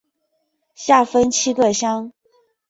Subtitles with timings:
[0.73, 2.11] 下分七个乡。